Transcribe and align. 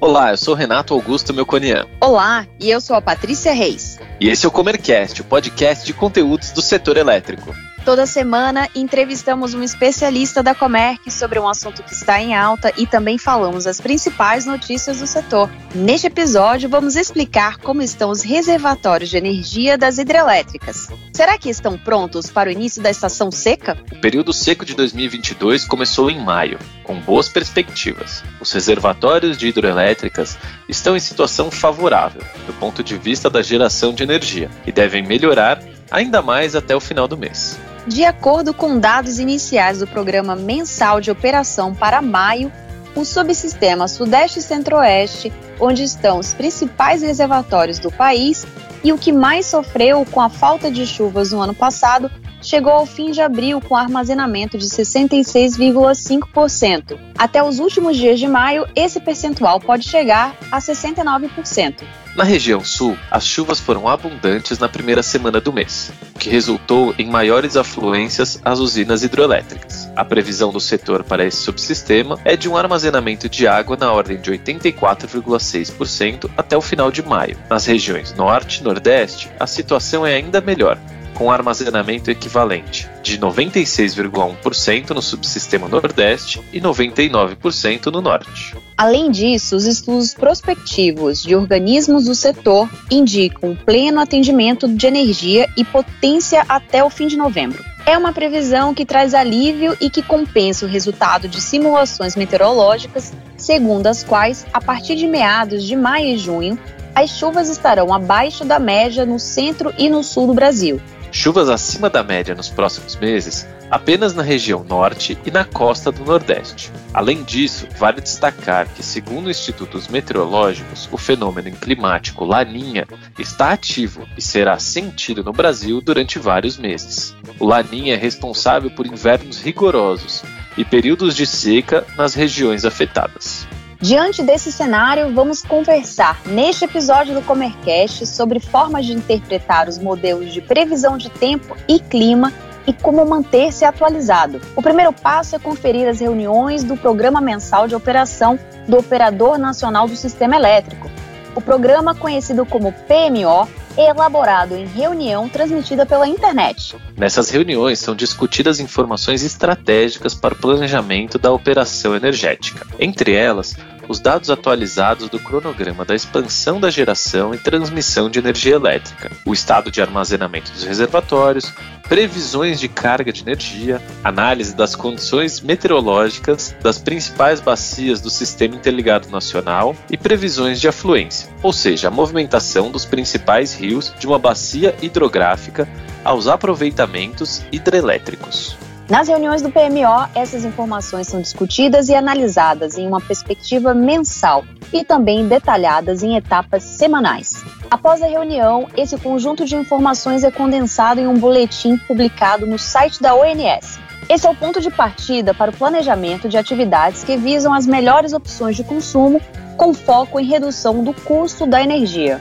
Olá, 0.00 0.30
eu 0.30 0.36
sou 0.36 0.54
Renato 0.54 0.94
Augusto 0.94 1.34
Melconian. 1.34 1.88
Olá, 2.00 2.46
e 2.60 2.70
eu 2.70 2.80
sou 2.80 2.94
a 2.94 3.00
Patrícia 3.00 3.52
Reis. 3.52 3.98
E 4.20 4.28
esse 4.28 4.46
é 4.46 4.48
o 4.48 4.52
Comercast, 4.52 5.20
o 5.20 5.24
podcast 5.24 5.84
de 5.84 5.92
conteúdos 5.92 6.52
do 6.52 6.62
setor 6.62 6.96
elétrico. 6.96 7.52
Toda 7.84 8.06
semana 8.06 8.68
entrevistamos 8.76 9.54
um 9.54 9.62
especialista 9.62 10.40
da 10.40 10.54
Comerc 10.54 11.10
sobre 11.10 11.40
um 11.40 11.48
assunto 11.48 11.82
que 11.82 11.92
está 11.92 12.22
em 12.22 12.32
alta 12.32 12.72
e 12.76 12.86
também 12.86 13.18
falamos 13.18 13.66
as 13.66 13.80
principais 13.80 14.46
notícias 14.46 15.00
do 15.00 15.06
setor. 15.06 15.50
Neste 15.74 16.06
episódio, 16.06 16.68
vamos 16.68 16.94
explicar 16.94 17.58
como 17.58 17.82
estão 17.82 18.10
os 18.10 18.22
reservatórios 18.22 19.10
de 19.10 19.16
energia 19.16 19.76
das 19.76 19.98
hidrelétricas. 19.98 20.90
Será 21.12 21.36
que 21.36 21.50
estão 21.50 21.76
prontos 21.76 22.30
para 22.30 22.48
o 22.48 22.52
início 22.52 22.80
da 22.80 22.88
estação 22.88 23.32
seca? 23.32 23.76
O 23.90 24.00
período 24.00 24.32
seco 24.32 24.64
de 24.64 24.76
2022 24.76 25.64
começou 25.64 26.08
em 26.08 26.20
maio, 26.20 26.60
com 26.84 27.00
boas 27.00 27.28
perspectivas. 27.28 28.22
Os 28.40 28.52
reservatórios 28.52 29.36
de 29.36 29.48
hidrelétricas 29.48 30.38
estão 30.68 30.96
em 30.96 31.00
situação 31.00 31.50
favorável 31.50 32.22
do 32.46 32.52
ponto 32.54 32.80
de 32.84 32.96
vista 32.96 33.28
da 33.28 33.42
geração 33.42 33.92
de 33.92 34.04
energia 34.04 34.48
e 34.64 34.70
devem 34.70 35.02
melhorar 35.02 35.60
ainda 35.90 36.22
mais 36.22 36.54
até 36.54 36.76
o 36.76 36.80
final 36.80 37.08
do 37.08 37.18
mês. 37.18 37.58
De 37.86 38.04
acordo 38.04 38.52
com 38.54 38.78
dados 38.78 39.18
iniciais 39.18 39.80
do 39.80 39.88
Programa 39.88 40.36
Mensal 40.36 41.00
de 41.00 41.10
Operação 41.10 41.74
para 41.74 42.00
maio, 42.00 42.52
o 42.94 43.04
subsistema 43.04 43.88
Sudeste 43.88 44.38
e 44.38 44.42
Centro-Oeste, 44.42 45.32
onde 45.58 45.82
estão 45.82 46.18
os 46.18 46.32
principais 46.32 47.02
reservatórios 47.02 47.80
do 47.80 47.90
país 47.90 48.46
e 48.84 48.92
o 48.92 48.98
que 48.98 49.10
mais 49.10 49.46
sofreu 49.46 50.06
com 50.10 50.20
a 50.20 50.28
falta 50.28 50.70
de 50.70 50.86
chuvas 50.86 51.32
no 51.32 51.40
ano 51.40 51.54
passado, 51.54 52.08
chegou 52.40 52.72
ao 52.72 52.86
fim 52.86 53.10
de 53.10 53.20
abril 53.20 53.60
com 53.60 53.74
armazenamento 53.74 54.56
de 54.58 54.66
66,5%. 54.66 56.96
Até 57.16 57.42
os 57.42 57.58
últimos 57.58 57.96
dias 57.96 58.20
de 58.20 58.28
maio, 58.28 58.64
esse 58.76 59.00
percentual 59.00 59.58
pode 59.58 59.88
chegar 59.88 60.36
a 60.50 60.58
69%. 60.58 61.82
Na 62.14 62.24
região 62.24 62.62
sul, 62.62 62.98
as 63.10 63.26
chuvas 63.26 63.58
foram 63.58 63.88
abundantes 63.88 64.58
na 64.58 64.68
primeira 64.68 65.02
semana 65.02 65.40
do 65.40 65.50
mês, 65.50 65.90
o 66.14 66.18
que 66.18 66.28
resultou 66.28 66.94
em 66.98 67.08
maiores 67.08 67.56
afluências 67.56 68.38
às 68.44 68.58
usinas 68.58 69.02
hidroelétricas. 69.02 69.90
A 69.96 70.04
previsão 70.04 70.52
do 70.52 70.60
setor 70.60 71.04
para 71.04 71.24
esse 71.24 71.38
subsistema 71.38 72.18
é 72.22 72.36
de 72.36 72.50
um 72.50 72.56
armazenamento 72.56 73.30
de 73.30 73.46
água 73.46 73.78
na 73.78 73.90
ordem 73.90 74.20
de 74.20 74.30
84,6% 74.30 76.30
até 76.36 76.54
o 76.54 76.60
final 76.60 76.90
de 76.90 77.02
maio. 77.02 77.38
Nas 77.48 77.64
regiões 77.64 78.12
norte 78.12 78.60
e 78.60 78.62
nordeste, 78.62 79.30
a 79.40 79.46
situação 79.46 80.06
é 80.06 80.14
ainda 80.14 80.42
melhor, 80.42 80.78
com 81.14 81.30
armazenamento 81.30 82.10
equivalente 82.10 82.88
de 83.02 83.18
96,1% 83.18 84.90
no 84.90 85.02
subsistema 85.02 85.68
Nordeste 85.68 86.40
e 86.52 86.60
99% 86.60 87.86
no 87.86 88.00
Norte. 88.00 88.56
Além 88.76 89.10
disso, 89.10 89.54
os 89.54 89.64
estudos 89.64 90.14
prospectivos 90.14 91.22
de 91.22 91.36
organismos 91.36 92.06
do 92.06 92.14
setor 92.14 92.68
indicam 92.90 93.56
pleno 93.56 94.00
atendimento 94.00 94.66
de 94.66 94.86
energia 94.86 95.48
e 95.56 95.64
potência 95.64 96.44
até 96.48 96.82
o 96.82 96.90
fim 96.90 97.06
de 97.06 97.16
novembro. 97.16 97.62
É 97.84 97.98
uma 97.98 98.12
previsão 98.12 98.72
que 98.72 98.86
traz 98.86 99.12
alívio 99.12 99.76
e 99.80 99.90
que 99.90 100.02
compensa 100.02 100.64
o 100.64 100.68
resultado 100.68 101.28
de 101.28 101.40
simulações 101.40 102.14
meteorológicas, 102.14 103.12
segundo 103.36 103.88
as 103.88 104.04
quais, 104.04 104.46
a 104.52 104.60
partir 104.60 104.94
de 104.94 105.08
meados 105.08 105.64
de 105.64 105.74
maio 105.74 106.14
e 106.14 106.18
junho, 106.18 106.58
as 106.94 107.10
chuvas 107.10 107.48
estarão 107.48 107.92
abaixo 107.92 108.44
da 108.44 108.58
média 108.58 109.04
no 109.04 109.18
centro 109.18 109.72
e 109.78 109.88
no 109.88 110.04
sul 110.04 110.26
do 110.26 110.34
Brasil, 110.34 110.80
Chuvas 111.14 111.50
acima 111.50 111.90
da 111.90 112.02
média 112.02 112.34
nos 112.34 112.48
próximos 112.48 112.96
meses 112.96 113.46
apenas 113.70 114.14
na 114.14 114.22
região 114.22 114.64
norte 114.64 115.16
e 115.26 115.30
na 115.30 115.44
costa 115.44 115.92
do 115.92 116.04
Nordeste. 116.04 116.72
Além 116.92 117.22
disso, 117.22 117.68
vale 117.78 118.00
destacar 118.00 118.66
que, 118.66 118.82
segundo 118.82 119.30
institutos 119.30 119.88
meteorológicos, 119.88 120.88
o 120.90 120.96
fenômeno 120.96 121.50
climático 121.52 122.24
Laninha 122.24 122.86
está 123.18 123.52
ativo 123.52 124.08
e 124.16 124.22
será 124.22 124.58
sentido 124.58 125.22
no 125.22 125.32
Brasil 125.32 125.82
durante 125.82 126.18
vários 126.18 126.56
meses. 126.56 127.14
O 127.38 127.44
Laninha 127.44 127.94
é 127.94 127.98
responsável 127.98 128.70
por 128.70 128.86
invernos 128.86 129.40
rigorosos 129.40 130.22
e 130.56 130.64
períodos 130.64 131.14
de 131.14 131.26
seca 131.26 131.86
nas 131.96 132.14
regiões 132.14 132.64
afetadas. 132.64 133.41
Diante 133.82 134.22
desse 134.22 134.52
cenário, 134.52 135.12
vamos 135.12 135.42
conversar 135.42 136.22
neste 136.24 136.64
episódio 136.64 137.16
do 137.16 137.22
Comercast 137.22 138.06
sobre 138.06 138.38
formas 138.38 138.86
de 138.86 138.92
interpretar 138.92 139.68
os 139.68 139.76
modelos 139.76 140.32
de 140.32 140.40
previsão 140.40 140.96
de 140.96 141.10
tempo 141.10 141.56
e 141.66 141.80
clima 141.80 142.32
e 142.64 142.72
como 142.72 143.04
manter-se 143.04 143.64
atualizado. 143.64 144.40
O 144.54 144.62
primeiro 144.62 144.92
passo 144.92 145.34
é 145.34 145.38
conferir 145.40 145.88
as 145.88 145.98
reuniões 145.98 146.62
do 146.62 146.76
Programa 146.76 147.20
Mensal 147.20 147.66
de 147.66 147.74
Operação 147.74 148.38
do 148.68 148.78
Operador 148.78 149.36
Nacional 149.36 149.88
do 149.88 149.96
Sistema 149.96 150.36
Elétrico. 150.36 150.88
O 151.34 151.40
programa, 151.40 151.92
conhecido 151.92 152.46
como 152.46 152.72
PMO, 152.72 153.48
elaborado 153.76 154.56
em 154.56 154.66
reunião 154.66 155.28
transmitida 155.28 155.86
pela 155.86 156.06
internet. 156.06 156.76
Nessas 156.96 157.30
reuniões 157.30 157.78
são 157.78 157.94
discutidas 157.94 158.60
informações 158.60 159.22
estratégicas 159.22 160.14
para 160.14 160.34
o 160.34 160.38
planejamento 160.38 161.18
da 161.18 161.32
operação 161.32 161.94
energética. 161.96 162.66
Entre 162.78 163.12
elas, 163.14 163.56
os 163.88 163.98
dados 163.98 164.30
atualizados 164.30 165.08
do 165.08 165.18
cronograma 165.18 165.84
da 165.84 165.94
expansão 165.94 166.60
da 166.60 166.70
geração 166.70 167.34
e 167.34 167.38
transmissão 167.38 168.08
de 168.08 168.18
energia 168.18 168.54
elétrica, 168.54 169.10
o 169.26 169.32
estado 169.32 169.70
de 169.70 169.82
armazenamento 169.82 170.52
dos 170.52 170.64
reservatórios, 170.64 171.52
previsões 171.92 172.58
de 172.58 172.70
carga 172.70 173.12
de 173.12 173.20
energia, 173.20 173.78
análise 174.02 174.56
das 174.56 174.74
condições 174.74 175.42
meteorológicas 175.42 176.56
das 176.62 176.78
principais 176.78 177.38
bacias 177.38 178.00
do 178.00 178.08
Sistema 178.08 178.56
Interligado 178.56 179.10
Nacional 179.10 179.76
e 179.90 179.98
previsões 179.98 180.58
de 180.58 180.66
afluência, 180.66 181.28
ou 181.42 181.52
seja, 181.52 181.88
a 181.88 181.90
movimentação 181.90 182.70
dos 182.70 182.86
principais 182.86 183.52
rios 183.52 183.92
de 183.98 184.06
uma 184.06 184.18
bacia 184.18 184.74
hidrográfica 184.80 185.68
aos 186.02 186.28
aproveitamentos 186.28 187.42
hidrelétricos. 187.52 188.56
Nas 188.88 189.08
reuniões 189.08 189.42
do 189.42 189.50
PMO, 189.50 190.08
essas 190.14 190.46
informações 190.46 191.08
são 191.08 191.20
discutidas 191.20 191.90
e 191.90 191.94
analisadas 191.94 192.78
em 192.78 192.86
uma 192.86 193.02
perspectiva 193.02 193.74
mensal 193.74 194.46
e 194.72 194.82
também 194.82 195.28
detalhadas 195.28 196.02
em 196.02 196.16
etapas 196.16 196.62
semanais. 196.62 197.44
Após 197.72 198.02
a 198.02 198.06
reunião, 198.06 198.68
esse 198.76 198.98
conjunto 198.98 199.46
de 199.46 199.56
informações 199.56 200.22
é 200.24 200.30
condensado 200.30 201.00
em 201.00 201.06
um 201.06 201.18
boletim 201.18 201.78
publicado 201.78 202.46
no 202.46 202.58
site 202.58 203.00
da 203.00 203.14
ONS. 203.14 203.80
Esse 204.10 204.26
é 204.26 204.30
o 204.30 204.34
ponto 204.34 204.60
de 204.60 204.70
partida 204.70 205.32
para 205.32 205.50
o 205.50 205.56
planejamento 205.56 206.28
de 206.28 206.36
atividades 206.36 207.02
que 207.02 207.16
visam 207.16 207.50
as 207.50 207.66
melhores 207.66 208.12
opções 208.12 208.56
de 208.56 208.62
consumo, 208.62 209.22
com 209.56 209.72
foco 209.72 210.20
em 210.20 210.26
redução 210.26 210.84
do 210.84 210.92
custo 210.92 211.46
da 211.46 211.62
energia. 211.62 212.20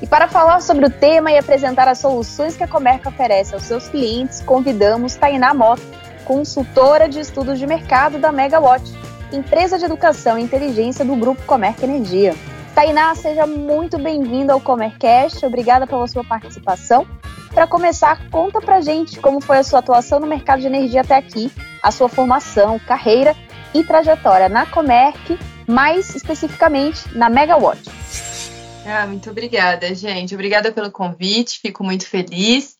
E 0.00 0.06
para 0.06 0.26
falar 0.26 0.62
sobre 0.62 0.86
o 0.86 0.90
tema 0.90 1.30
e 1.30 1.36
apresentar 1.36 1.86
as 1.86 1.98
soluções 1.98 2.56
que 2.56 2.64
a 2.64 2.68
Comerca 2.68 3.10
oferece 3.10 3.52
aos 3.52 3.64
seus 3.64 3.88
clientes, 3.88 4.40
convidamos 4.40 5.16
Tainá 5.16 5.52
Mota, 5.52 5.82
consultora 6.24 7.06
de 7.10 7.20
estudos 7.20 7.58
de 7.58 7.66
mercado 7.66 8.18
da 8.18 8.32
Megawatt, 8.32 8.90
empresa 9.34 9.78
de 9.78 9.84
educação 9.84 10.38
e 10.38 10.42
inteligência 10.42 11.04
do 11.04 11.14
Grupo 11.14 11.42
Comerca 11.42 11.84
Energia. 11.84 12.34
Tainá, 12.78 13.12
seja 13.16 13.44
muito 13.44 13.98
bem-vinda 13.98 14.52
ao 14.52 14.60
Comercast, 14.60 15.44
obrigada 15.44 15.84
pela 15.84 16.06
sua 16.06 16.22
participação. 16.22 17.04
Para 17.52 17.66
começar, 17.66 18.30
conta 18.30 18.60
pra 18.60 18.80
gente 18.80 19.18
como 19.18 19.40
foi 19.40 19.58
a 19.58 19.64
sua 19.64 19.80
atuação 19.80 20.20
no 20.20 20.28
mercado 20.28 20.60
de 20.60 20.68
energia 20.68 21.00
até 21.00 21.16
aqui, 21.16 21.50
a 21.82 21.90
sua 21.90 22.08
formação, 22.08 22.78
carreira 22.78 23.34
e 23.74 23.82
trajetória 23.82 24.48
na 24.48 24.64
Comerc, 24.64 25.36
mais 25.66 26.14
especificamente 26.14 27.00
na 27.16 27.28
Megawatt. 27.28 27.82
Ah, 28.86 29.08
muito 29.08 29.28
obrigada, 29.28 29.92
gente. 29.92 30.32
Obrigada 30.32 30.70
pelo 30.70 30.92
convite, 30.92 31.58
fico 31.58 31.82
muito 31.82 32.06
feliz. 32.06 32.76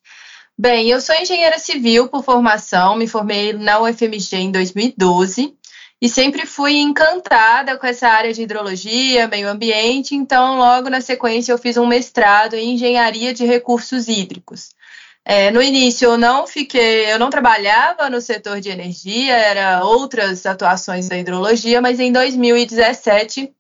Bem, 0.56 0.88
eu 0.88 1.00
sou 1.00 1.16
engenheira 1.16 1.58
civil 1.58 2.06
por 2.06 2.22
formação, 2.22 2.94
me 2.94 3.08
formei 3.08 3.52
na 3.52 3.80
UFMG 3.80 4.36
em 4.36 4.52
2012 4.52 5.57
e 6.00 6.08
sempre 6.08 6.46
fui 6.46 6.76
encantada 6.76 7.76
com 7.76 7.86
essa 7.86 8.08
área 8.08 8.32
de 8.32 8.42
hidrologia, 8.42 9.26
meio 9.26 9.48
ambiente, 9.48 10.14
então 10.14 10.56
logo 10.56 10.88
na 10.88 11.00
sequência 11.00 11.52
eu 11.52 11.58
fiz 11.58 11.76
um 11.76 11.86
mestrado 11.86 12.54
em 12.54 12.74
engenharia 12.74 13.34
de 13.34 13.44
recursos 13.44 14.06
hídricos. 14.06 14.70
É, 15.24 15.50
no 15.50 15.60
início 15.60 16.06
eu 16.06 16.16
não 16.16 16.46
fiquei, 16.46 17.12
eu 17.12 17.18
não 17.18 17.28
trabalhava 17.28 18.08
no 18.08 18.20
setor 18.20 18.60
de 18.60 18.70
energia, 18.70 19.36
era 19.36 19.84
outras 19.84 20.46
atuações 20.46 21.08
da 21.08 21.18
hidrologia, 21.18 21.82
mas 21.82 22.00
em 22.00 22.12
2017 22.12 23.52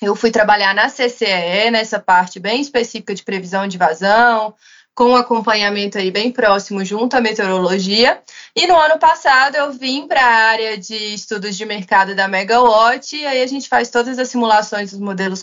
eu 0.00 0.14
fui 0.14 0.30
trabalhar 0.30 0.74
na 0.74 0.88
CCE, 0.88 1.70
nessa 1.72 1.98
parte 1.98 2.38
bem 2.38 2.60
específica 2.60 3.14
de 3.14 3.24
previsão 3.24 3.66
de 3.66 3.76
vazão, 3.76 4.54
com 4.98 5.14
acompanhamento 5.14 5.96
aí 5.96 6.10
bem 6.10 6.32
próximo 6.32 6.84
junto 6.84 7.16
à 7.16 7.20
meteorologia. 7.20 8.20
E 8.52 8.66
no 8.66 8.76
ano 8.76 8.98
passado 8.98 9.54
eu 9.54 9.70
vim 9.70 10.08
para 10.08 10.20
a 10.20 10.48
área 10.48 10.76
de 10.76 11.14
estudos 11.14 11.56
de 11.56 11.64
mercado 11.64 12.16
da 12.16 12.26
Megawatt, 12.26 13.14
e 13.14 13.24
aí 13.24 13.40
a 13.40 13.46
gente 13.46 13.68
faz 13.68 13.90
todas 13.90 14.18
as 14.18 14.28
simulações 14.28 14.90
dos 14.90 14.98
modelos 14.98 15.40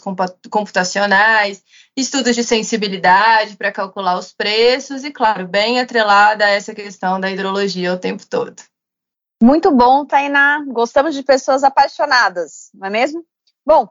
computacionais, 0.49 1.63
estudos 1.95 2.35
de 2.35 2.43
sensibilidade 2.43 3.55
para 3.55 3.71
calcular 3.71 4.19
os 4.19 4.33
preços 4.33 5.05
e, 5.05 5.09
claro, 5.09 5.47
bem 5.47 5.79
atrelada 5.79 6.43
a 6.43 6.49
essa 6.49 6.75
questão 6.75 7.17
da 7.17 7.31
hidrologia 7.31 7.93
o 7.93 7.97
tempo 7.97 8.27
todo. 8.27 8.61
Muito 9.41 9.71
bom, 9.71 10.05
Tainá. 10.05 10.65
Gostamos 10.67 11.15
de 11.15 11.23
pessoas 11.23 11.63
apaixonadas, 11.63 12.71
não 12.73 12.87
é 12.87 12.89
mesmo? 12.89 13.25
Bom, 13.65 13.87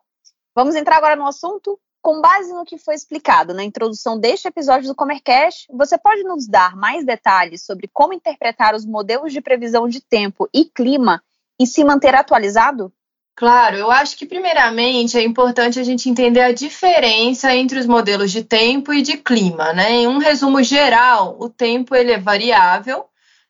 vamos 0.54 0.74
entrar 0.74 0.98
agora 0.98 1.16
no 1.16 1.26
assunto 1.26 1.80
com 2.04 2.20
base 2.20 2.52
no 2.52 2.66
que 2.66 2.76
foi 2.76 2.94
explicado 2.94 3.54
na 3.54 3.64
introdução 3.64 4.20
deste 4.20 4.46
episódio 4.46 4.86
do 4.86 4.94
Comercast, 4.94 5.66
você 5.72 5.96
pode 5.96 6.22
nos 6.22 6.46
dar 6.46 6.76
mais 6.76 7.02
detalhes 7.02 7.64
sobre 7.64 7.88
como 7.90 8.12
interpretar 8.12 8.74
os 8.74 8.84
modelos 8.84 9.32
de 9.32 9.40
previsão 9.40 9.88
de 9.88 10.02
tempo 10.02 10.46
e 10.52 10.66
clima 10.66 11.24
e 11.58 11.66
se 11.66 11.82
manter 11.82 12.14
atualizado? 12.14 12.92
Claro, 13.34 13.76
eu 13.76 13.90
acho 13.90 14.18
que 14.18 14.26
primeiramente 14.26 15.16
é 15.16 15.22
importante 15.22 15.80
a 15.80 15.82
gente 15.82 16.10
entender 16.10 16.42
a 16.42 16.52
diferença 16.52 17.54
entre 17.54 17.78
os 17.78 17.86
modelos 17.86 18.30
de 18.30 18.44
tempo 18.44 18.92
e 18.92 19.00
de 19.00 19.16
clima, 19.16 19.72
né? 19.72 19.92
Em 19.92 20.06
um 20.06 20.18
resumo 20.18 20.62
geral, 20.62 21.38
o 21.40 21.48
tempo 21.48 21.96
ele 21.96 22.12
é 22.12 22.18
variável 22.18 23.06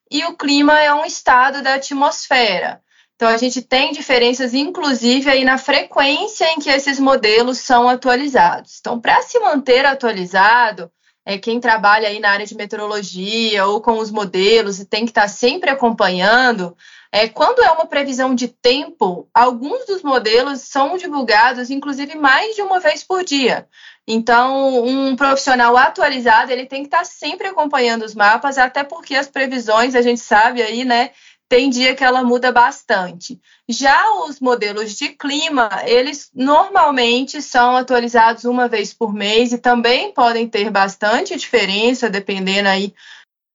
e 0.08 0.24
o 0.26 0.36
clima 0.36 0.78
é 0.78 0.94
um 0.94 1.04
estado 1.04 1.60
da 1.60 1.74
atmosfera. 1.74 2.80
Então, 3.25 3.32
a 3.32 3.38
gente 3.38 3.62
tem 3.62 3.91
diferenças, 3.91 4.53
inclusive, 4.53 5.31
aí 5.31 5.47
na 5.47 5.56
frequência 5.56 6.44
em 6.53 6.59
que 6.59 6.69
esses 6.69 7.00
modelos 7.00 7.56
são 7.56 7.88
atualizados. 7.88 8.76
Então, 8.79 9.00
para 9.00 9.23
se 9.23 9.41
manter 9.41 9.87
atualizado, 9.87 10.91
é, 11.25 11.38
quem 11.38 11.59
trabalha 11.59 12.06
aí 12.06 12.21
na 12.21 12.29
área 12.29 12.44
de 12.44 12.55
meteorologia 12.55 13.65
ou 13.65 13.81
com 13.81 13.99
os 13.99 14.11
modelos 14.11 14.79
e 14.79 14.85
tem 14.85 15.06
que 15.06 15.11
estar 15.11 15.23
tá 15.23 15.29
sempre 15.29 15.71
acompanhando, 15.71 16.76
é, 17.11 17.26
quando 17.26 17.62
é 17.62 17.71
uma 17.71 17.87
previsão 17.87 18.35
de 18.35 18.47
tempo, 18.47 19.26
alguns 19.32 19.87
dos 19.87 20.03
modelos 20.03 20.61
são 20.61 20.99
divulgados, 20.99 21.71
inclusive, 21.71 22.17
mais 22.17 22.55
de 22.55 22.61
uma 22.61 22.79
vez 22.79 23.03
por 23.03 23.25
dia. 23.25 23.67
Então, 24.06 24.85
um 24.85 25.17
profissional 25.17 25.75
atualizado, 25.79 26.53
ele 26.53 26.67
tem 26.67 26.82
que 26.82 26.88
estar 26.88 26.99
tá 26.99 27.05
sempre 27.05 27.47
acompanhando 27.47 28.05
os 28.05 28.15
mapas, 28.15 28.59
até 28.59 28.85
porque 28.85 29.15
as 29.17 29.29
previsões, 29.29 29.94
a 29.94 30.03
gente 30.03 30.21
sabe 30.21 30.61
aí, 30.61 30.85
né, 30.85 31.12
tem 31.49 31.70
dia 31.70 31.94
que 31.94 32.02
ela 32.02 32.23
muda 32.23 32.50
bastante. 32.50 33.41
Já 33.69 34.12
os 34.25 34.41
modelos 34.41 34.94
de 34.96 35.11
clima, 35.11 35.69
eles 35.85 36.31
normalmente 36.35 37.41
são 37.43 37.76
atualizados 37.76 38.44
uma 38.44 38.69
vez 38.69 38.93
por 38.93 39.12
mês 39.12 39.52
e 39.52 39.58
também 39.58 40.12
podem 40.12 40.49
ter 40.49 40.70
bastante 40.70 41.37
diferença, 41.37 42.11
dependendo 42.11 42.69
aí 42.69 42.94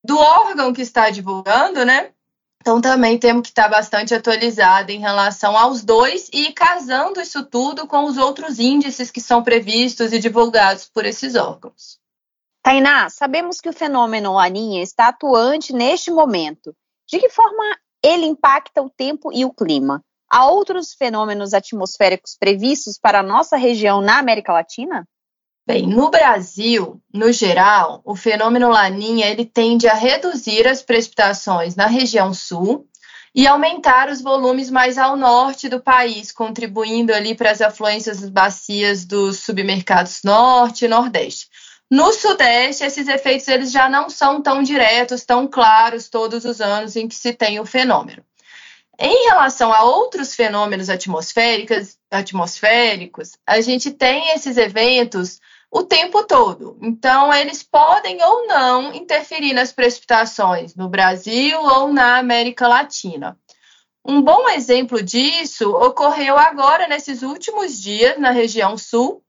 do 0.03 0.18
órgão 0.18 0.71
que 0.71 0.81
está 0.81 1.09
divulgando, 1.09 1.83
né? 1.83 2.12
Então 2.62 2.81
também 2.81 3.18
temos 3.18 3.44
que 3.44 3.50
estar 3.50 3.69
bastante 3.69 4.13
atualizado 4.13 4.92
em 4.92 5.00
relação 5.00 5.57
aos 5.57 5.83
dois 5.83 6.30
e 6.33 6.51
casando 6.51 7.21
isso 7.21 7.45
tudo 7.45 7.88
com 7.88 8.03
os 8.03 8.18
outros 8.18 8.59
índices 8.59 9.09
que 9.09 9.21
são 9.21 9.42
previstos 9.42 10.12
e 10.12 10.19
divulgados 10.19 10.89
por 10.89 11.06
esses 11.06 11.35
órgãos. 11.35 11.97
Tainá, 12.62 13.09
sabemos 13.09 13.62
que 13.62 13.69
o 13.69 13.74
fenômeno 13.74 14.33
Laninha 14.33 14.83
está 14.83 15.07
atuante 15.07 15.71
neste 15.74 16.12
momento. 16.12 16.75
De 17.09 17.19
que 17.19 17.29
forma 17.29 17.63
ele 18.03 18.25
impacta 18.25 18.81
o 18.81 18.89
tempo 18.89 19.31
e 19.33 19.44
o 19.44 19.51
clima. 19.51 20.03
Há 20.29 20.47
outros 20.47 20.94
fenômenos 20.94 21.53
atmosféricos 21.53 22.38
previstos 22.39 23.00
para 23.00 23.19
a 23.19 23.23
nossa 23.23 23.57
região 23.57 24.00
na 24.00 24.19
América 24.19 24.53
Latina? 24.53 25.07
Bem, 25.65 25.88
no 25.88 26.09
Brasil, 26.09 27.01
no 27.13 27.31
geral, 27.31 28.01
o 28.06 28.15
fenômeno 28.15 28.69
Laninha 28.69 29.27
ele 29.27 29.45
tende 29.45 29.88
a 29.88 29.94
reduzir 29.94 30.67
as 30.67 30.81
precipitações 30.81 31.75
na 31.75 31.88
região 31.88 32.33
sul 32.33 32.88
e 33.33 33.47
aumentar 33.47 34.09
os 34.09 34.21
volumes 34.21 34.69
mais 34.69 34.97
ao 34.97 35.15
norte 35.15 35.69
do 35.69 35.81
país, 35.81 36.31
contribuindo 36.31 37.13
ali 37.13 37.35
para 37.35 37.51
as 37.51 37.61
afluências 37.61 38.21
das 38.21 38.29
bacias 38.29 39.06
dos 39.06 39.39
submercados 39.39 40.21
norte 40.23 40.85
e 40.85 40.88
nordeste. 40.88 41.48
No 41.89 42.13
Sudeste, 42.13 42.83
esses 42.83 43.07
efeitos 43.07 43.47
eles 43.47 43.71
já 43.71 43.89
não 43.89 44.09
são 44.09 44.41
tão 44.41 44.62
diretos, 44.62 45.25
tão 45.25 45.47
claros 45.47 46.07
todos 46.07 46.45
os 46.45 46.62
anos 46.62 46.95
em 46.95 47.07
que 47.07 47.15
se 47.15 47.33
tem 47.33 47.59
o 47.59 47.65
fenômeno. 47.65 48.24
Em 49.00 49.27
relação 49.30 49.74
a 49.74 49.83
outros 49.83 50.36
fenômenos 50.36 50.89
atmosféricos, 50.89 51.97
atmosféricos, 52.12 53.38
a 53.47 53.62
gente 53.62 53.91
tem 53.91 54.31
esses 54.31 54.57
eventos 54.57 55.39
o 55.71 55.83
tempo 55.83 56.24
todo. 56.24 56.77
Então, 56.81 57.33
eles 57.33 57.63
podem 57.63 58.21
ou 58.24 58.47
não 58.47 58.94
interferir 58.94 59.53
nas 59.53 59.71
precipitações 59.71 60.75
no 60.75 60.89
Brasil 60.89 61.59
ou 61.59 61.94
na 61.94 62.18
América 62.18 62.68
Latina. 62.68 63.38
Um 64.03 64.21
bom 64.21 64.50
exemplo 64.50 65.01
disso 65.01 65.69
ocorreu 65.71 66.38
agora 66.38 66.88
nesses 66.88 67.21
últimos 67.21 67.80
dias 67.80 68.18
na 68.18 68.31
região 68.31 68.77
sul, 68.77 69.24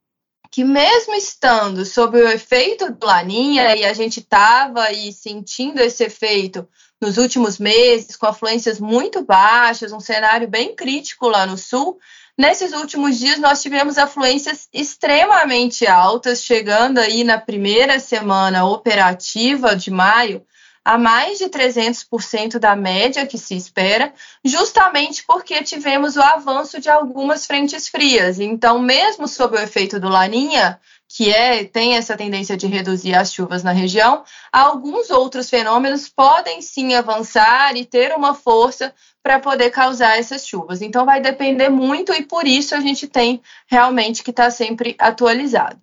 que 0.50 0.64
mesmo 0.64 1.14
estando 1.14 1.84
sob 1.84 2.20
o 2.20 2.28
efeito 2.28 2.90
do 2.92 3.06
Laninha, 3.06 3.76
e 3.76 3.84
a 3.84 3.92
gente 3.92 4.18
estava 4.18 4.82
aí 4.82 5.12
sentindo 5.12 5.80
esse 5.80 6.04
efeito 6.04 6.68
nos 7.00 7.18
últimos 7.18 7.58
meses, 7.58 8.16
com 8.16 8.26
afluências 8.26 8.80
muito 8.80 9.22
baixas, 9.22 9.92
um 9.92 10.00
cenário 10.00 10.48
bem 10.48 10.74
crítico 10.74 11.28
lá 11.28 11.46
no 11.46 11.56
sul, 11.56 11.98
nesses 12.36 12.72
últimos 12.72 13.18
dias 13.18 13.38
nós 13.38 13.62
tivemos 13.62 13.96
afluências 13.96 14.68
extremamente 14.72 15.86
altas, 15.86 16.42
chegando 16.42 16.98
aí 16.98 17.22
na 17.22 17.38
primeira 17.38 18.00
semana 18.00 18.66
operativa 18.66 19.76
de 19.76 19.90
maio 19.90 20.44
a 20.90 20.98
mais 20.98 21.38
de 21.38 21.44
300% 21.44 22.58
da 22.58 22.74
média 22.74 23.24
que 23.24 23.38
se 23.38 23.56
espera, 23.56 24.12
justamente 24.44 25.22
porque 25.24 25.62
tivemos 25.62 26.16
o 26.16 26.20
avanço 26.20 26.80
de 26.80 26.90
algumas 26.90 27.46
frentes 27.46 27.86
frias. 27.86 28.40
Então, 28.40 28.80
mesmo 28.80 29.28
sob 29.28 29.56
o 29.56 29.60
efeito 29.60 30.00
do 30.00 30.08
Laninha, 30.08 30.80
que 31.06 31.32
é, 31.32 31.62
tem 31.62 31.96
essa 31.96 32.16
tendência 32.16 32.56
de 32.56 32.66
reduzir 32.66 33.14
as 33.14 33.32
chuvas 33.32 33.62
na 33.62 33.70
região, 33.70 34.24
alguns 34.52 35.10
outros 35.10 35.48
fenômenos 35.48 36.08
podem 36.08 36.60
sim 36.60 36.92
avançar 36.94 37.76
e 37.76 37.84
ter 37.84 38.12
uma 38.12 38.34
força 38.34 38.92
para 39.22 39.38
poder 39.38 39.70
causar 39.70 40.18
essas 40.18 40.44
chuvas. 40.44 40.82
Então, 40.82 41.06
vai 41.06 41.20
depender 41.20 41.68
muito 41.68 42.12
e 42.12 42.24
por 42.24 42.48
isso 42.48 42.74
a 42.74 42.80
gente 42.80 43.06
tem 43.06 43.40
realmente 43.68 44.24
que 44.24 44.32
estar 44.32 44.46
tá 44.46 44.50
sempre 44.50 44.96
atualizado. 44.98 45.80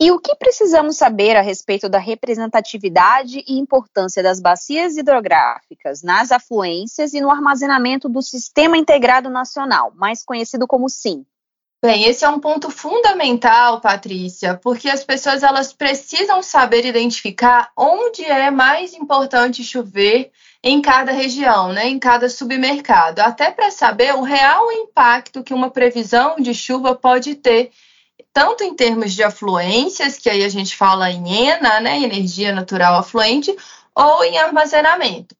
E 0.00 0.12
o 0.12 0.20
que 0.20 0.36
precisamos 0.36 0.96
saber 0.96 1.36
a 1.36 1.40
respeito 1.40 1.88
da 1.88 1.98
representatividade 1.98 3.42
e 3.48 3.58
importância 3.58 4.22
das 4.22 4.40
bacias 4.40 4.96
hidrográficas 4.96 6.04
nas 6.04 6.30
afluências 6.30 7.14
e 7.14 7.20
no 7.20 7.28
armazenamento 7.28 8.08
do 8.08 8.22
Sistema 8.22 8.78
Integrado 8.78 9.28
Nacional, 9.28 9.92
mais 9.96 10.24
conhecido 10.24 10.68
como 10.68 10.88
SIM? 10.88 11.26
Bem, 11.84 12.04
esse 12.04 12.24
é 12.24 12.28
um 12.28 12.38
ponto 12.38 12.70
fundamental, 12.70 13.80
Patrícia, 13.80 14.56
porque 14.56 14.88
as 14.88 15.02
pessoas 15.02 15.42
elas 15.42 15.72
precisam 15.72 16.42
saber 16.44 16.84
identificar 16.84 17.70
onde 17.76 18.24
é 18.24 18.52
mais 18.52 18.94
importante 18.94 19.64
chover 19.64 20.30
em 20.62 20.80
cada 20.80 21.10
região, 21.10 21.72
né, 21.72 21.88
em 21.88 21.98
cada 21.98 22.28
submercado, 22.28 23.20
até 23.20 23.50
para 23.50 23.70
saber 23.72 24.14
o 24.14 24.22
real 24.22 24.70
impacto 24.70 25.42
que 25.42 25.54
uma 25.54 25.70
previsão 25.70 26.36
de 26.36 26.54
chuva 26.54 26.94
pode 26.94 27.34
ter 27.36 27.72
tanto 28.32 28.64
em 28.64 28.74
termos 28.74 29.12
de 29.12 29.22
afluências, 29.22 30.18
que 30.18 30.28
aí 30.28 30.44
a 30.44 30.48
gente 30.48 30.76
fala 30.76 31.10
em 31.10 31.48
ENA, 31.48 31.80
né, 31.80 32.02
energia 32.02 32.52
natural 32.52 32.96
afluente, 32.96 33.54
ou 33.94 34.24
em 34.24 34.38
armazenamento. 34.38 35.34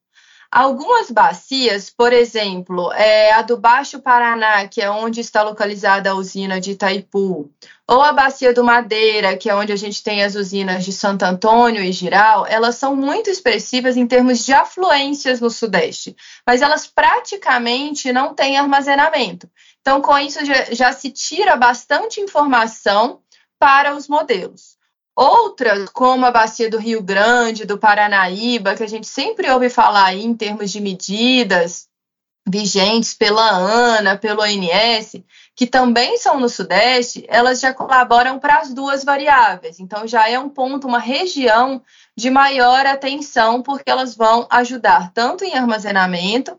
Algumas 0.51 1.11
bacias, 1.11 1.91
por 1.91 2.11
exemplo, 2.11 2.91
é 2.95 3.33
a 3.33 3.43
do 3.43 3.59
Baixo 3.59 4.01
Paraná, 4.01 4.67
que 4.67 4.81
é 4.81 4.91
onde 4.91 5.21
está 5.21 5.43
localizada 5.43 6.11
a 6.11 6.15
usina 6.15 6.59
de 6.59 6.71
Itaipu, 6.71 7.53
ou 7.87 8.03
a 8.03 8.15
bacia 8.15 8.55
do 8.55 8.65
Madeira, 8.65 9.37
que 9.37 9.51
é 9.51 9.55
onde 9.55 9.73
a 9.73 9.77
gente 9.77 10.03
tem 10.03 10.25
as 10.25 10.35
usinas 10.35 10.87
de 10.87 10.93
Santo 10.93 11.25
Antônio 11.25 11.83
e 11.83 11.93
Giral, 11.93 12.47
elas 12.47 12.77
são 12.77 12.97
muito 12.97 13.29
expressivas 13.29 13.99
em 13.99 14.07
termos 14.07 14.43
de 14.43 14.55
afluências 14.55 15.39
no 15.39 15.51
Sudeste, 15.51 16.17
mas 16.47 16.63
elas 16.63 16.87
praticamente 16.87 18.11
não 18.11 18.33
têm 18.33 18.57
armazenamento. 18.57 19.51
Então, 19.83 20.01
com 20.01 20.17
isso, 20.19 20.43
já, 20.47 20.65
já 20.73 20.93
se 20.95 21.11
tira 21.11 21.57
bastante 21.57 22.23
informação 22.23 23.21
para 23.59 23.95
os 23.95 24.09
modelos. 24.09 24.78
Outras, 25.21 25.89
como 25.89 26.25
a 26.25 26.31
bacia 26.31 26.71
do 26.71 26.79
Rio 26.79 27.03
Grande, 27.03 27.65
do 27.65 27.77
Paranaíba, 27.77 28.77
que 28.77 28.85
a 28.85 28.89
gente 28.89 29.09
sempre 29.09 29.51
ouve 29.51 29.69
falar 29.69 30.05
aí 30.05 30.25
em 30.25 30.33
termos 30.33 30.71
de 30.71 30.81
medidas 30.81 31.89
vigentes 32.49 33.15
pela 33.15 33.51
ANA, 33.51 34.17
pelo 34.17 34.43
ONS, 34.43 35.21
que 35.57 35.67
também 35.67 36.19
são 36.19 36.39
no 36.39 36.49
Sudeste, 36.49 37.27
elas 37.27 37.59
já 37.59 37.75
colaboram 37.75 38.39
para 38.39 38.61
as 38.61 38.73
duas 38.73 39.03
variáveis. 39.03 39.81
Então, 39.81 40.07
já 40.07 40.29
é 40.29 40.39
um 40.39 40.49
ponto, 40.49 40.87
uma 40.87 41.01
região 41.01 41.83
de 42.17 42.31
maior 42.31 42.87
atenção, 42.87 43.61
porque 43.61 43.91
elas 43.91 44.15
vão 44.15 44.47
ajudar 44.49 45.11
tanto 45.13 45.43
em 45.43 45.53
armazenamento 45.53 46.57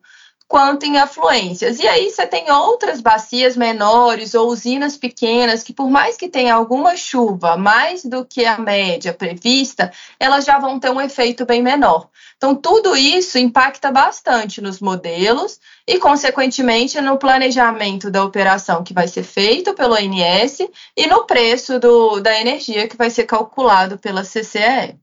quanto 0.49 0.83
em 0.83 0.97
afluências. 0.97 1.77
E 1.79 1.87
aí 1.87 2.09
você 2.09 2.25
tem 2.25 2.51
outras 2.51 2.99
bacias 2.99 3.55
menores 3.55 4.33
ou 4.33 4.49
usinas 4.49 4.97
pequenas 4.97 5.61
que, 5.61 5.71
por 5.71 5.91
mais 5.91 6.17
que 6.17 6.27
tenha 6.27 6.55
alguma 6.55 6.97
chuva 6.97 7.55
mais 7.55 8.03
do 8.03 8.25
que 8.25 8.43
a 8.45 8.57
média 8.57 9.13
prevista, 9.13 9.91
elas 10.19 10.43
já 10.45 10.57
vão 10.57 10.79
ter 10.79 10.89
um 10.89 10.99
efeito 10.99 11.45
bem 11.45 11.61
menor. 11.61 12.09
Então, 12.35 12.55
tudo 12.55 12.95
isso 12.97 13.37
impacta 13.37 13.91
bastante 13.91 14.59
nos 14.59 14.79
modelos 14.79 15.59
e, 15.87 15.99
consequentemente, 15.99 16.99
no 16.99 17.19
planejamento 17.19 18.09
da 18.09 18.23
operação 18.23 18.83
que 18.83 18.93
vai 18.93 19.07
ser 19.07 19.23
feito 19.23 19.75
pelo 19.75 19.93
ONS 19.93 20.67
e 20.97 21.05
no 21.05 21.27
preço 21.27 21.79
do, 21.79 22.19
da 22.21 22.41
energia 22.41 22.87
que 22.87 22.97
vai 22.97 23.11
ser 23.11 23.25
calculado 23.25 23.99
pela 23.99 24.23
CCE. 24.23 24.97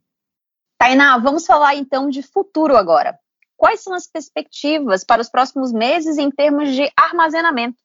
Tainá, 0.76 1.16
vamos 1.18 1.46
falar 1.46 1.76
então 1.76 2.10
de 2.10 2.20
futuro 2.20 2.76
agora. 2.76 3.16
Quais 3.56 3.82
são 3.82 3.94
as 3.94 4.06
perspectivas 4.06 5.02
para 5.02 5.22
os 5.22 5.30
próximos 5.30 5.72
meses 5.72 6.18
em 6.18 6.30
termos 6.30 6.74
de 6.74 6.90
armazenamento? 6.96 7.76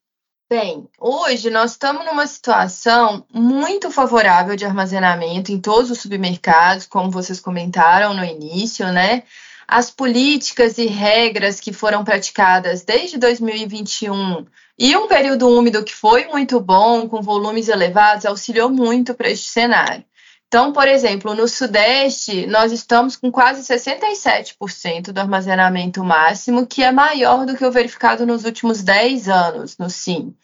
Bem, 0.50 0.86
hoje 1.00 1.50
nós 1.50 1.72
estamos 1.72 2.06
numa 2.06 2.28
situação 2.28 3.26
muito 3.34 3.90
favorável 3.90 4.54
de 4.58 4.66
armazenamento 4.66 5.50
em 5.50 5.62
todos 5.62 5.90
os 5.90 6.00
supermercados, 6.00 6.86
como 6.86 7.10
vocês 7.10 7.40
comentaram 7.40 8.14
no 8.14 8.26
início, 8.26 8.86
né? 8.92 9.24
As 9.66 9.90
políticas 9.90 10.78
e 10.78 10.88
regras 10.88 11.62
que 11.62 11.72
foram 11.72 12.04
praticadas 12.04 12.84
desde 12.84 13.18
2021 13.18 14.46
e 14.78 14.98
um 14.98 15.08
período 15.08 15.48
úmido 15.48 15.86
que 15.86 15.96
foi 15.96 16.26
muito 16.26 16.60
bom, 16.60 17.08
com 17.08 17.22
volumes 17.22 17.70
elevados, 17.70 18.26
auxiliou 18.26 18.70
muito 18.70 19.14
para 19.14 19.30
este 19.30 19.48
cenário. 19.48 20.04
Então, 20.52 20.74
por 20.74 20.86
exemplo, 20.86 21.34
no 21.34 21.48
Sudeste, 21.48 22.46
nós 22.46 22.74
estamos 22.74 23.16
com 23.16 23.32
quase 23.32 23.62
67% 23.62 25.14
do 25.14 25.18
armazenamento 25.18 26.04
máximo, 26.04 26.68
que 26.68 26.84
é 26.84 26.92
maior 26.92 27.46
do 27.46 27.56
que 27.56 27.64
o 27.64 27.72
verificado 27.72 28.26
nos 28.26 28.44
últimos 28.44 28.84
10 28.84 29.30
anos 29.30 29.78
no 29.78 29.90
SIM, 29.90 30.36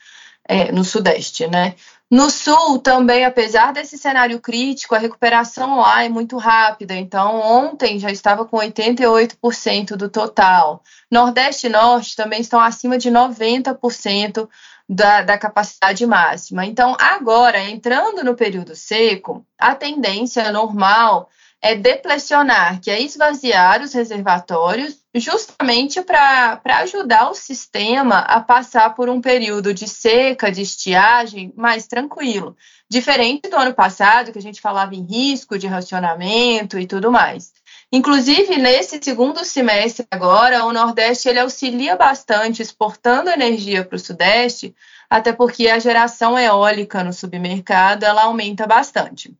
é, 0.48 0.72
no 0.72 0.86
Sudeste, 0.86 1.46
né? 1.48 1.76
No 2.10 2.30
Sul, 2.30 2.80
também, 2.80 3.26
apesar 3.26 3.74
desse 3.74 3.98
cenário 3.98 4.40
crítico, 4.40 4.96
a 4.96 4.98
recuperação 4.98 5.82
lá 5.82 6.06
é 6.06 6.08
muito 6.08 6.38
rápida. 6.38 6.96
Então, 6.96 7.42
ontem 7.42 8.00
já 8.00 8.10
estava 8.10 8.46
com 8.46 8.56
88% 8.56 9.98
do 9.98 10.08
total. 10.08 10.82
Nordeste 11.12 11.68
e 11.68 11.70
Norte 11.70 12.16
também 12.16 12.40
estão 12.40 12.62
acima 12.62 12.98
de 12.98 13.12
90% 13.12 14.48
da, 14.88 15.22
da 15.22 15.38
capacidade 15.38 16.06
máxima. 16.06 16.66
Então, 16.66 16.96
agora, 17.00 17.60
entrando 17.60 18.24
no 18.24 18.36
período 18.36 18.76
seco, 18.76 19.46
a 19.58 19.76
tendência 19.76 20.52
normal 20.52 21.30
é 21.62 21.76
deplecionar, 21.76 22.80
que 22.80 22.92
é 22.92 23.02
esvaziar 23.02 23.82
os 23.82 23.92
reservatórios, 23.94 25.00
justamente 25.16 26.02
para 26.02 26.62
ajudar 26.82 27.30
o 27.30 27.36
sistema 27.36 28.20
a 28.20 28.40
passar 28.40 28.94
por 28.94 29.10
um 29.10 29.20
período 29.20 29.74
de 29.74 29.88
seca, 29.88 30.52
de 30.52 30.62
estiagem 30.62 31.52
mais 31.58 31.88
tranquilo. 31.88 32.56
Diferente 32.90 33.50
do 33.50 33.58
ano 33.58 33.74
passado, 33.74 34.32
que 34.32 34.38
a 34.38 34.42
gente 34.42 34.62
falava 34.62 34.96
em 34.96 35.04
risco 35.04 35.58
de 35.58 35.68
racionamento 35.68 36.80
e 36.80 36.86
tudo 36.86 37.12
mais. 37.12 37.52
Inclusive, 37.92 38.58
nesse 38.58 39.00
segundo 39.02 39.46
semestre 39.46 40.06
agora, 40.12 40.66
o 40.66 40.74
Nordeste 40.74 41.30
ele 41.30 41.40
auxilia 41.40 41.96
bastante 41.96 42.62
exportando 42.62 43.30
energia 43.30 43.86
para 43.86 43.96
o 43.96 44.00
Sudeste, 44.00 44.76
até 45.10 45.32
porque 45.32 45.70
a 45.70 45.80
geração 45.80 46.38
eólica 46.38 47.02
no 47.02 47.14
submercado 47.14 48.04
ela 48.04 48.24
aumenta 48.24 48.68
bastante. 48.68 49.34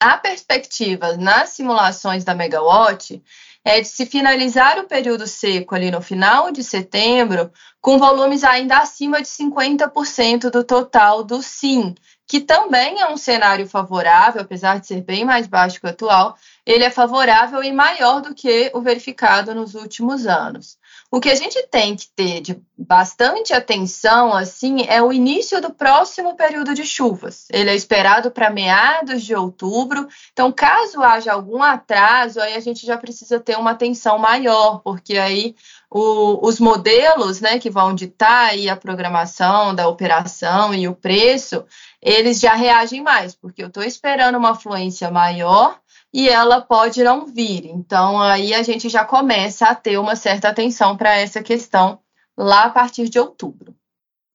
A 0.00 0.16
perspectiva 0.16 1.16
nas 1.16 1.50
simulações 1.50 2.22
da 2.22 2.34
Megawatt 2.36 3.20
é 3.64 3.80
de 3.80 3.88
se 3.88 4.06
finalizar 4.06 4.78
o 4.78 4.88
período 4.88 5.26
seco 5.26 5.74
ali 5.74 5.90
no 5.90 6.00
final 6.00 6.50
de 6.50 6.64
setembro 6.64 7.52
com 7.80 7.98
volumes 7.98 8.44
ainda 8.44 8.78
acima 8.78 9.22
de 9.22 9.28
50% 9.28 10.50
do 10.50 10.64
total 10.64 11.22
do 11.22 11.42
SIM, 11.42 11.94
que 12.26 12.40
também 12.40 13.00
é 13.00 13.08
um 13.08 13.16
cenário 13.16 13.68
favorável, 13.68 14.42
apesar 14.42 14.80
de 14.80 14.86
ser 14.86 15.02
bem 15.02 15.24
mais 15.24 15.46
baixo 15.46 15.80
que 15.80 15.86
o 15.86 15.90
atual, 15.90 16.36
ele 16.64 16.84
é 16.84 16.90
favorável 16.90 17.62
e 17.62 17.72
maior 17.72 18.20
do 18.20 18.34
que 18.34 18.70
o 18.74 18.80
verificado 18.80 19.54
nos 19.54 19.74
últimos 19.74 20.26
anos. 20.26 20.78
O 21.14 21.20
que 21.20 21.28
a 21.28 21.34
gente 21.34 21.62
tem 21.70 21.94
que 21.94 22.08
ter 22.08 22.40
de 22.40 22.58
bastante 22.74 23.52
atenção, 23.52 24.32
assim, 24.32 24.86
é 24.88 25.02
o 25.02 25.12
início 25.12 25.60
do 25.60 25.70
próximo 25.70 26.34
período 26.34 26.72
de 26.72 26.86
chuvas. 26.86 27.46
Ele 27.50 27.68
é 27.68 27.74
esperado 27.74 28.30
para 28.30 28.48
meados 28.48 29.22
de 29.22 29.34
outubro. 29.34 30.08
Então, 30.32 30.50
caso 30.50 31.02
haja 31.02 31.34
algum 31.34 31.62
atraso, 31.62 32.40
aí 32.40 32.54
a 32.54 32.60
gente 32.60 32.86
já 32.86 32.96
precisa 32.96 33.38
ter 33.38 33.58
uma 33.58 33.72
atenção 33.72 34.16
maior, 34.16 34.78
porque 34.78 35.18
aí 35.18 35.54
o, 35.90 36.48
os 36.48 36.58
modelos, 36.58 37.42
né, 37.42 37.58
que 37.58 37.68
vão 37.68 37.94
ditar 37.94 38.46
aí 38.46 38.70
a 38.70 38.76
programação 38.76 39.74
da 39.74 39.86
operação 39.86 40.72
e 40.72 40.88
o 40.88 40.94
preço, 40.94 41.62
eles 42.00 42.40
já 42.40 42.54
reagem 42.54 43.02
mais, 43.02 43.34
porque 43.34 43.62
eu 43.62 43.68
estou 43.68 43.82
esperando 43.82 44.38
uma 44.38 44.54
fluência 44.54 45.10
maior 45.10 45.78
e 46.12 46.28
ela 46.28 46.60
pode 46.60 47.02
não 47.02 47.26
vir. 47.26 47.66
Então, 47.66 48.20
aí 48.20 48.52
a 48.52 48.62
gente 48.62 48.88
já 48.88 49.04
começa 49.04 49.66
a 49.66 49.74
ter 49.74 49.98
uma 49.98 50.14
certa 50.14 50.48
atenção 50.48 50.96
para 50.96 51.16
essa 51.16 51.42
questão 51.42 51.98
lá 52.36 52.64
a 52.64 52.70
partir 52.70 53.08
de 53.08 53.18
outubro. 53.18 53.74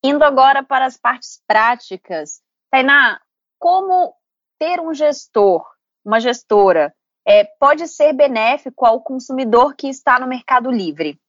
Indo 0.03 0.23
agora 0.23 0.63
para 0.63 0.85
as 0.85 0.97
partes 0.97 1.41
práticas. 1.47 2.41
Tainá, 2.71 3.19
como 3.59 4.13
ter 4.59 4.79
um 4.79 4.93
gestor, 4.93 5.65
uma 6.03 6.19
gestora, 6.19 6.93
é, 7.25 7.43
pode 7.59 7.87
ser 7.87 8.13
benéfico 8.13 8.85
ao 8.85 9.01
consumidor 9.01 9.75
que 9.75 9.87
está 9.87 10.19
no 10.19 10.27
Mercado 10.27 10.71
Livre? 10.71 11.19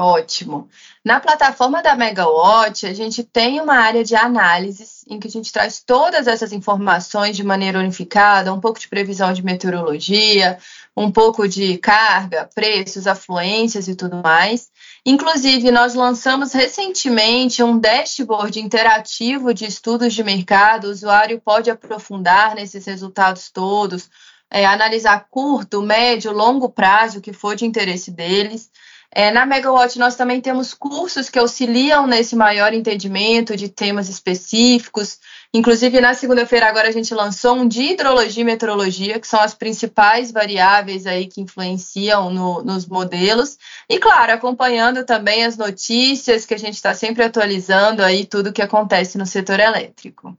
Ótimo. 0.00 0.66
Na 1.04 1.20
plataforma 1.20 1.82
da 1.82 1.94
Megawatt, 1.94 2.86
a 2.86 2.94
gente 2.94 3.22
tem 3.22 3.60
uma 3.60 3.74
área 3.74 4.02
de 4.02 4.16
análises 4.16 5.04
em 5.06 5.20
que 5.20 5.28
a 5.28 5.30
gente 5.30 5.52
traz 5.52 5.82
todas 5.84 6.26
essas 6.26 6.54
informações 6.54 7.36
de 7.36 7.44
maneira 7.44 7.78
unificada, 7.78 8.50
um 8.50 8.60
pouco 8.60 8.80
de 8.80 8.88
previsão 8.88 9.30
de 9.34 9.44
meteorologia, 9.44 10.58
um 10.96 11.12
pouco 11.12 11.46
de 11.46 11.76
carga, 11.76 12.48
preços, 12.54 13.06
afluências 13.06 13.88
e 13.88 13.94
tudo 13.94 14.16
mais. 14.24 14.70
Inclusive, 15.04 15.70
nós 15.70 15.94
lançamos 15.94 16.54
recentemente 16.54 17.62
um 17.62 17.78
dashboard 17.78 18.58
interativo 18.58 19.52
de 19.52 19.66
estudos 19.66 20.14
de 20.14 20.24
mercado. 20.24 20.86
O 20.86 20.90
usuário 20.90 21.38
pode 21.42 21.70
aprofundar 21.70 22.54
nesses 22.54 22.86
resultados 22.86 23.50
todos, 23.50 24.08
é, 24.50 24.64
analisar 24.64 25.26
curto, 25.30 25.82
médio, 25.82 26.32
longo 26.32 26.70
prazo, 26.70 27.18
o 27.18 27.20
que 27.20 27.34
for 27.34 27.54
de 27.54 27.66
interesse 27.66 28.10
deles. 28.10 28.70
É, 29.12 29.32
na 29.32 29.44
Megawatt, 29.44 29.98
nós 29.98 30.14
também 30.14 30.40
temos 30.40 30.72
cursos 30.72 31.28
que 31.28 31.38
auxiliam 31.38 32.06
nesse 32.06 32.36
maior 32.36 32.72
entendimento 32.72 33.56
de 33.56 33.68
temas 33.68 34.08
específicos. 34.08 35.18
Inclusive, 35.52 36.00
na 36.00 36.14
segunda-feira, 36.14 36.68
agora 36.68 36.88
a 36.88 36.92
gente 36.92 37.12
lançou 37.12 37.56
um 37.56 37.66
de 37.66 37.82
hidrologia 37.82 38.42
e 38.42 38.44
meteorologia, 38.44 39.18
que 39.18 39.26
são 39.26 39.40
as 39.40 39.52
principais 39.52 40.30
variáveis 40.30 41.06
aí 41.06 41.26
que 41.26 41.40
influenciam 41.40 42.30
no, 42.30 42.62
nos 42.62 42.86
modelos. 42.86 43.58
E, 43.88 43.98
claro, 43.98 44.32
acompanhando 44.32 45.04
também 45.04 45.44
as 45.44 45.56
notícias, 45.56 46.46
que 46.46 46.54
a 46.54 46.58
gente 46.58 46.74
está 46.74 46.94
sempre 46.94 47.24
atualizando 47.24 48.04
aí 48.04 48.24
tudo 48.24 48.50
o 48.50 48.52
que 48.52 48.62
acontece 48.62 49.18
no 49.18 49.26
setor 49.26 49.58
elétrico. 49.58 50.38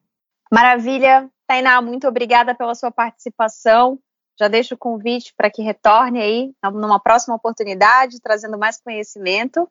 Maravilha. 0.49 1.29
Tainá, 1.45 1.81
muito 1.81 2.07
obrigada 2.07 2.55
pela 2.55 2.73
sua 2.73 2.89
participação. 2.89 3.99
Já 4.39 4.47
deixo 4.47 4.75
o 4.75 4.77
convite 4.77 5.33
para 5.37 5.49
que 5.49 5.61
retorne 5.61 6.21
aí 6.21 6.51
numa 6.73 6.99
próxima 6.99 7.35
oportunidade, 7.35 8.21
trazendo 8.21 8.57
mais 8.57 8.81
conhecimento. 8.81 9.69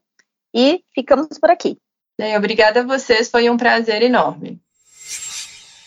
E 0.54 0.84
ficamos 0.94 1.38
por 1.38 1.50
aqui. 1.50 1.78
Bem, 2.18 2.36
obrigada 2.36 2.80
a 2.80 2.84
vocês, 2.84 3.30
foi 3.30 3.48
um 3.48 3.56
prazer 3.56 4.02
enorme. 4.02 4.60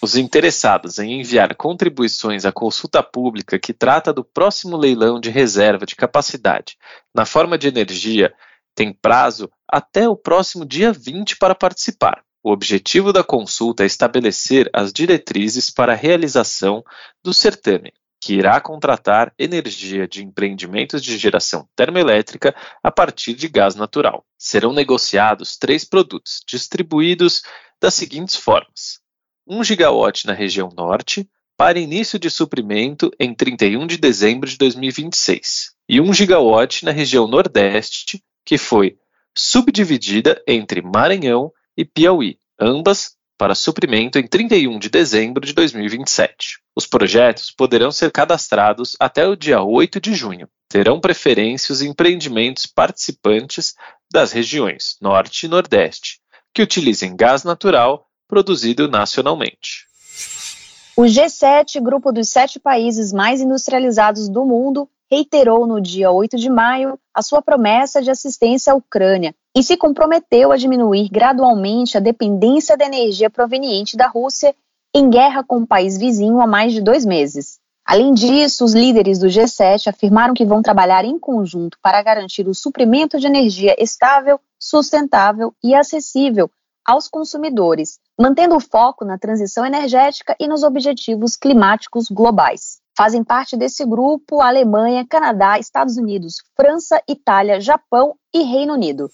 Os 0.01 0.17
interessados 0.17 0.99
em 0.99 1.21
enviar 1.21 1.55
contribuições 1.55 2.43
à 2.43 2.51
consulta 2.51 3.01
pública 3.01 3.57
que 3.57 3.71
trata 3.71 4.11
do 4.11 4.23
próximo 4.23 4.75
leilão 4.75 5.17
de 5.17 5.29
reserva 5.29 5.85
de 5.85 5.95
capacidade 5.95 6.77
na 7.15 7.25
forma 7.25 7.57
de 7.57 7.69
energia 7.69 8.33
têm 8.75 8.91
prazo 8.91 9.49
até 9.65 10.09
o 10.09 10.15
próximo 10.17 10.65
dia 10.65 10.91
20 10.91 11.37
para 11.37 11.55
participar. 11.55 12.21
O 12.43 12.51
objetivo 12.51 13.13
da 13.13 13.23
consulta 13.23 13.83
é 13.83 13.85
estabelecer 13.85 14.69
as 14.73 14.91
diretrizes 14.91 15.69
para 15.69 15.93
a 15.93 15.95
realização 15.95 16.83
do 17.23 17.33
certame, 17.33 17.93
que 18.23 18.35
irá 18.35 18.61
contratar 18.61 19.33
energia 19.37 20.07
de 20.07 20.23
empreendimentos 20.23 21.03
de 21.03 21.17
geração 21.17 21.67
termoelétrica 21.75 22.55
a 22.81 22.89
partir 22.89 23.33
de 23.33 23.49
gás 23.49 23.75
natural. 23.75 24.25
Serão 24.37 24.71
negociados 24.71 25.57
três 25.57 25.83
produtos, 25.83 26.41
distribuídos 26.47 27.41
das 27.81 27.93
seguintes 27.93 28.37
formas: 28.37 29.01
1 29.45 29.61
gigawatt 29.65 30.25
na 30.25 30.31
região 30.31 30.69
norte, 30.69 31.29
para 31.57 31.77
início 31.77 32.17
de 32.17 32.29
suprimento 32.29 33.11
em 33.19 33.35
31 33.35 33.85
de 33.85 33.97
dezembro 33.97 34.49
de 34.49 34.57
2026, 34.57 35.73
e 35.89 35.99
1 35.99 36.13
gigawatt 36.13 36.85
na 36.85 36.91
região 36.91 37.27
nordeste, 37.27 38.23
que 38.45 38.57
foi 38.57 38.97
subdividida 39.37 40.41
entre 40.47 40.81
Maranhão 40.81 41.51
e 41.75 41.83
Piauí, 41.83 42.37
ambas 42.57 43.17
para 43.37 43.53
suprimento 43.53 44.17
em 44.17 44.25
31 44.25 44.79
de 44.79 44.87
dezembro 44.87 45.45
de 45.45 45.51
2027. 45.51 46.62
Os 46.75 46.87
projetos 46.87 47.51
poderão 47.51 47.91
ser 47.91 48.11
cadastrados 48.11 48.95
até 48.99 49.27
o 49.27 49.35
dia 49.35 49.61
8 49.61 50.01
de 50.01 50.15
junho. 50.15 50.49
Terão 50.67 50.99
preferência 50.99 51.71
os 51.71 51.83
empreendimentos 51.83 52.65
participantes 52.65 53.75
das 54.11 54.31
regiões 54.31 54.97
Norte 54.99 55.45
e 55.45 55.49
Nordeste, 55.49 56.19
que 56.51 56.63
utilizem 56.63 57.15
gás 57.15 57.43
natural 57.43 58.07
produzido 58.27 58.87
nacionalmente. 58.87 59.85
O 60.97 61.03
G7, 61.03 61.79
grupo 61.79 62.11
dos 62.11 62.29
sete 62.29 62.59
países 62.59 63.13
mais 63.13 63.41
industrializados 63.41 64.27
do 64.27 64.43
mundo, 64.43 64.89
reiterou 65.11 65.67
no 65.67 65.79
dia 65.79 66.09
8 66.09 66.37
de 66.37 66.49
maio 66.49 66.99
a 67.13 67.21
sua 67.21 67.41
promessa 67.41 68.01
de 68.01 68.09
assistência 68.09 68.73
à 68.73 68.75
Ucrânia 68.75 69.35
e 69.55 69.61
se 69.61 69.77
comprometeu 69.77 70.51
a 70.51 70.57
diminuir 70.57 71.07
gradualmente 71.09 71.97
a 71.97 71.99
dependência 71.99 72.75
da 72.75 72.85
energia 72.85 73.29
proveniente 73.29 73.95
da 73.95 74.07
Rússia 74.07 74.55
em 74.93 75.09
guerra 75.09 75.43
com 75.43 75.57
o 75.57 75.67
país 75.67 75.97
vizinho 75.97 76.39
há 76.39 76.47
mais 76.47 76.71
de 76.71 76.81
dois 76.81 77.05
meses. 77.05 77.59
Além 77.85 78.13
disso, 78.13 78.63
os 78.63 78.73
líderes 78.73 79.19
do 79.19 79.27
G7 79.27 79.87
afirmaram 79.87 80.33
que 80.33 80.45
vão 80.45 80.61
trabalhar 80.61 81.03
em 81.03 81.19
conjunto 81.19 81.77
para 81.81 82.01
garantir 82.01 82.47
o 82.47 82.53
suprimento 82.53 83.19
de 83.19 83.27
energia 83.27 83.75
estável, 83.77 84.39
sustentável 84.57 85.53
e 85.61 85.75
acessível 85.75 86.49
aos 86.85 87.07
consumidores, 87.07 87.99
mantendo 88.19 88.55
o 88.55 88.59
foco 88.59 89.03
na 89.03 89.17
transição 89.17 89.65
energética 89.65 90.35
e 90.39 90.47
nos 90.47 90.63
objetivos 90.63 91.35
climáticos 91.35 92.07
globais. 92.09 92.79
Fazem 92.95 93.23
parte 93.23 93.57
desse 93.57 93.83
grupo 93.85 94.39
Alemanha, 94.39 95.05
Canadá, 95.09 95.57
Estados 95.57 95.97
Unidos, 95.97 96.35
França, 96.55 97.01
Itália, 97.07 97.59
Japão 97.59 98.15
e 98.33 98.43
Reino 98.43 98.73
Unido. 98.73 99.09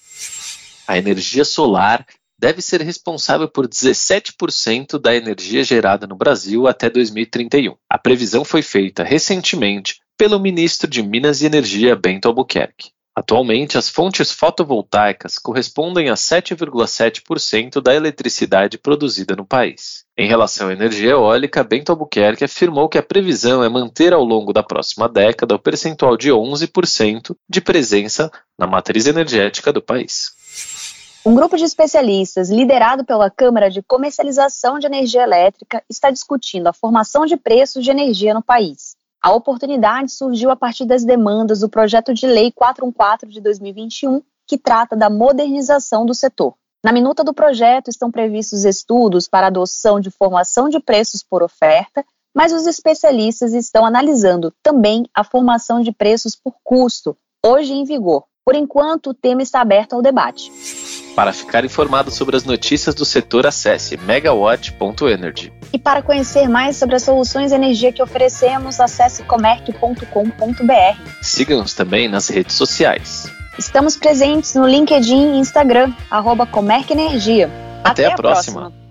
A 0.87 0.97
energia 0.97 1.45
solar 1.45 2.05
deve 2.39 2.61
ser 2.61 2.81
responsável 2.81 3.49
por 3.49 3.67
17% 3.67 4.97
da 4.97 5.13
energia 5.13 5.63
gerada 5.63 6.07
no 6.07 6.15
Brasil 6.15 6.67
até 6.67 6.89
2031. 6.89 7.75
A 7.89 7.97
previsão 7.97 8.45
foi 8.45 8.61
feita 8.61 9.03
recentemente 9.03 9.99
pelo 10.17 10.39
ministro 10.39 10.89
de 10.89 11.03
Minas 11.03 11.41
e 11.41 11.45
Energia, 11.45 11.95
Bento 11.95 12.27
Albuquerque. 12.27 12.91
Atualmente, 13.15 13.77
as 13.77 13.89
fontes 13.89 14.31
fotovoltaicas 14.31 15.37
correspondem 15.37 16.09
a 16.09 16.13
7,7% 16.13 17.81
da 17.81 17.93
eletricidade 17.93 18.77
produzida 18.77 19.35
no 19.35 19.45
país. 19.45 20.05
Em 20.17 20.25
relação 20.25 20.69
à 20.69 20.73
energia 20.73 21.11
eólica, 21.11 21.63
Bento 21.63 21.91
Albuquerque 21.91 22.45
afirmou 22.45 22.87
que 22.87 22.97
a 22.97 23.03
previsão 23.03 23.61
é 23.61 23.67
manter 23.67 24.13
ao 24.13 24.23
longo 24.23 24.53
da 24.53 24.63
próxima 24.63 25.09
década 25.09 25.55
o 25.55 25.59
percentual 25.59 26.15
de 26.15 26.29
11% 26.29 27.35
de 27.49 27.59
presença 27.59 28.31
na 28.57 28.65
matriz 28.65 29.05
energética 29.05 29.73
do 29.73 29.81
país. 29.81 30.88
Um 31.25 31.35
grupo 31.35 31.57
de 31.57 31.65
especialistas, 31.65 32.49
liderado 32.49 33.03
pela 33.03 33.29
Câmara 33.29 33.69
de 33.69 33.83
Comercialização 33.83 34.79
de 34.79 34.87
Energia 34.87 35.21
Elétrica, 35.21 35.83
está 35.89 36.09
discutindo 36.09 36.67
a 36.67 36.73
formação 36.73 37.25
de 37.25 37.35
preços 37.35 37.83
de 37.83 37.91
energia 37.91 38.33
no 38.33 38.41
país. 38.41 38.95
A 39.21 39.33
oportunidade 39.33 40.13
surgiu 40.13 40.49
a 40.49 40.55
partir 40.55 40.85
das 40.85 41.03
demandas 41.03 41.59
do 41.59 41.67
projeto 41.67 42.13
de 42.13 42.25
lei 42.25 42.53
414 42.53 43.33
de 43.33 43.41
2021, 43.41 44.21
que 44.47 44.57
trata 44.57 44.95
da 44.95 45.09
modernização 45.09 46.05
do 46.05 46.13
setor. 46.13 46.55
Na 46.81 46.93
minuta 46.93 47.21
do 47.21 47.33
projeto 47.33 47.89
estão 47.89 48.09
previstos 48.09 48.63
estudos 48.63 49.27
para 49.27 49.47
adoção 49.47 49.99
de 49.99 50.09
formação 50.09 50.69
de 50.69 50.79
preços 50.79 51.21
por 51.21 51.43
oferta, 51.43 52.05
mas 52.33 52.53
os 52.53 52.65
especialistas 52.65 53.53
estão 53.53 53.85
analisando 53.85 54.53
também 54.63 55.03
a 55.13 55.25
formação 55.25 55.81
de 55.81 55.91
preços 55.91 56.33
por 56.33 56.55
custo, 56.63 57.17
hoje 57.45 57.73
em 57.73 57.83
vigor. 57.83 58.28
Por 58.45 58.55
enquanto, 58.55 59.11
o 59.11 59.13
tema 59.13 59.41
está 59.41 59.61
aberto 59.61 59.93
ao 59.93 60.01
debate. 60.01 60.51
Para 61.15 61.33
ficar 61.33 61.65
informado 61.65 62.11
sobre 62.11 62.35
as 62.35 62.43
notícias 62.43 62.95
do 62.95 63.05
setor, 63.05 63.45
acesse 63.45 63.97
megawatt.energy. 63.97 65.51
E 65.73 65.77
para 65.77 66.01
conhecer 66.01 66.47
mais 66.47 66.77
sobre 66.77 66.95
as 66.95 67.03
soluções 67.03 67.49
de 67.49 67.55
energia 67.55 67.91
que 67.91 68.01
oferecemos, 68.01 68.79
acesse 68.79 69.23
comerc.com.br. 69.23 71.11
Siga-nos 71.21 71.73
também 71.73 72.07
nas 72.07 72.27
redes 72.29 72.55
sociais. 72.55 73.29
Estamos 73.57 73.97
presentes 73.97 74.55
no 74.55 74.65
LinkedIn 74.65 75.33
e 75.35 75.39
Instagram, 75.39 75.93
arroba 76.09 76.45
Comerc 76.45 76.89
Energia. 76.91 77.51
Até, 77.83 78.05
Até 78.05 78.13
a, 78.13 78.15
próxima. 78.15 78.61
próxima. 78.61 78.88